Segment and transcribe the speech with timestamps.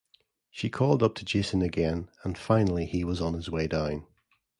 [0.49, 4.07] She called up to Jason again and finally he was on his way down